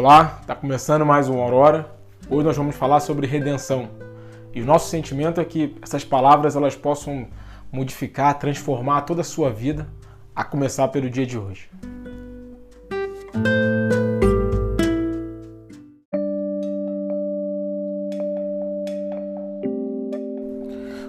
[0.00, 1.90] Olá, está começando mais um Aurora.
[2.30, 3.88] Hoje nós vamos falar sobre redenção.
[4.54, 7.26] E o nosso sentimento é que essas palavras elas possam
[7.72, 9.88] modificar, transformar toda a sua vida,
[10.36, 11.68] a começar pelo dia de hoje.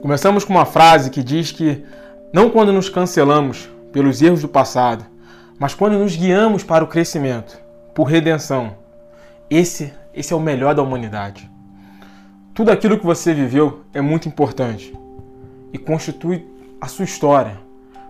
[0.00, 1.84] Começamos com uma frase que diz que
[2.32, 5.04] não quando nos cancelamos pelos erros do passado,
[5.58, 8.79] mas quando nos guiamos para o crescimento por redenção.
[9.50, 11.50] Esse, esse é o melhor da humanidade.
[12.54, 14.96] Tudo aquilo que você viveu é muito importante
[15.72, 16.46] e constitui
[16.80, 17.58] a sua história,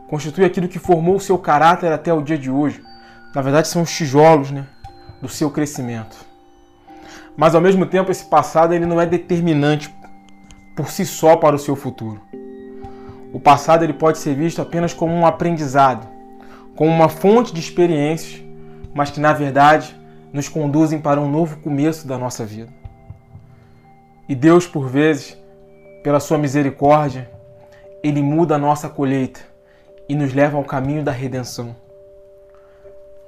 [0.09, 2.83] constitui aquilo que formou o seu caráter até o dia de hoje.
[3.35, 4.66] Na verdade, são os tijolos né,
[5.23, 6.16] do seu crescimento.
[7.37, 9.95] Mas ao mesmo tempo, esse passado ele não é determinante
[10.77, 12.21] por si só para o seu futuro.
[13.33, 16.07] O passado ele pode ser visto apenas como um aprendizado,
[16.77, 18.51] como uma fonte de experiências
[18.95, 19.95] mas que na verdade
[20.33, 22.73] nos conduzem para um novo começo da nossa vida.
[24.29, 25.37] E Deus, por vezes,
[26.03, 27.31] pela sua misericórdia,
[28.03, 29.41] ele muda a nossa colheita
[30.09, 31.75] e nos leva ao caminho da redenção.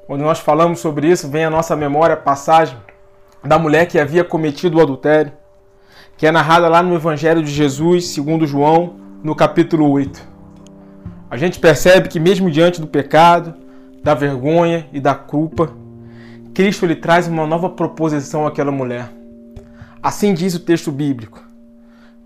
[0.07, 2.77] Quando nós falamos sobre isso, vem à nossa memória a passagem
[3.45, 5.33] da mulher que havia cometido o adultério,
[6.17, 10.29] que é narrada lá no Evangelho de Jesus, segundo João, no capítulo 8.
[11.31, 13.55] A gente percebe que mesmo diante do pecado,
[14.03, 15.73] da vergonha e da culpa,
[16.55, 19.09] Cristo lhe traz uma nova proposição àquela mulher.
[20.03, 21.43] Assim diz o texto bíblico.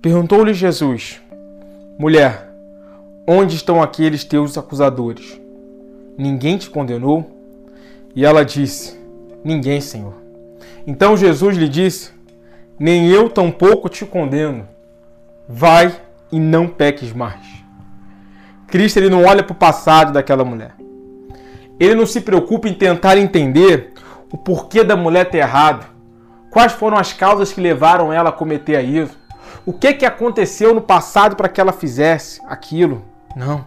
[0.03, 1.21] Perguntou-lhe Jesus:
[1.97, 2.51] Mulher,
[3.27, 5.41] onde estão aqueles teus acusadores?
[6.19, 7.31] Ninguém te condenou?
[8.17, 8.99] E ela disse:
[9.45, 10.15] Ninguém, Senhor.
[10.85, 12.11] Então Jesus lhe disse:
[12.79, 14.67] Nem eu tampouco te condeno.
[15.49, 15.95] Vai
[16.33, 17.47] e não peques mais.
[18.67, 20.75] Cristo ele não olha para o passado daquela mulher.
[21.79, 23.93] Ele não se preocupa em tentar entender
[24.37, 25.87] o porquê da mulher ter errado,
[26.51, 29.19] quais foram as causas que levaram ela a cometer isso,
[29.65, 33.03] o que, que aconteceu no passado para que ela fizesse aquilo.
[33.35, 33.65] Não.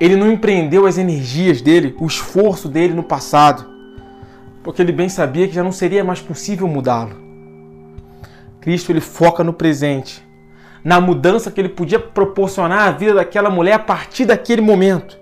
[0.00, 3.66] Ele não empreendeu as energias dele, o esforço dele no passado,
[4.62, 7.22] porque ele bem sabia que já não seria mais possível mudá-lo.
[8.62, 10.26] Cristo ele foca no presente,
[10.82, 15.18] na mudança que ele podia proporcionar à vida daquela mulher a partir daquele momento.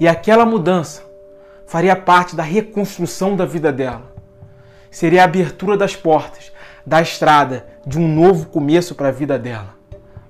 [0.00, 1.07] E aquela mudança
[1.68, 4.10] faria parte da reconstrução da vida dela.
[4.90, 6.50] Seria a abertura das portas,
[6.84, 9.74] da estrada de um novo começo para a vida dela,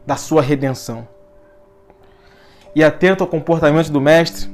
[0.05, 1.07] da sua redenção.
[2.75, 4.51] E atento ao comportamento do mestre,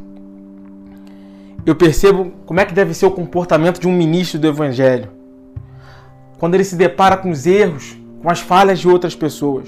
[1.64, 5.10] eu percebo como é que deve ser o comportamento de um ministro do evangelho.
[6.38, 9.66] Quando ele se depara com os erros, com as falhas de outras pessoas.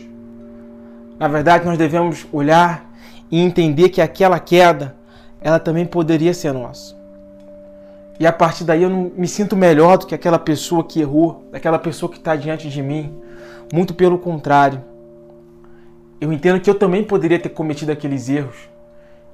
[1.19, 2.93] Na verdade, nós devemos olhar
[3.31, 4.94] e entender que aquela queda
[5.41, 6.96] ela também poderia ser nossa.
[8.19, 11.44] E a partir daí eu não me sinto melhor do que aquela pessoa que errou,
[11.53, 13.15] daquela pessoa que está diante de mim.
[13.72, 14.82] Muito pelo contrário.
[16.21, 18.56] Eu entendo que eu também poderia ter cometido aqueles erros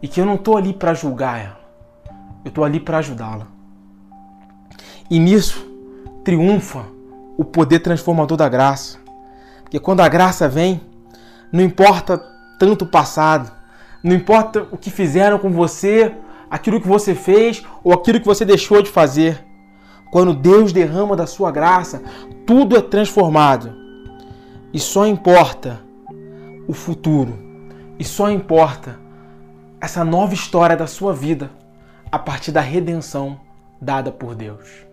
[0.03, 1.61] e que eu não estou ali para julgar ela.
[2.45, 3.47] Eu estou ali para ajudá-la.
[5.09, 5.65] E nisso
[6.25, 6.85] triunfa
[7.37, 8.99] o poder transformador da graça.
[9.63, 10.81] Porque quando a graça vem,
[11.53, 12.19] não importa
[12.59, 13.51] tanto o passado,
[14.03, 16.13] não importa o que fizeram com você,
[16.53, 19.43] aquilo que você fez ou aquilo que você deixou de fazer.
[20.11, 22.03] Quando Deus derrama da sua graça,
[22.47, 23.75] tudo é transformado.
[24.71, 25.81] E só importa
[26.69, 27.39] o futuro.
[27.99, 29.01] E só importa
[29.81, 31.51] essa nova história da sua vida
[32.11, 33.41] a partir da redenção
[33.81, 34.92] dada por Deus.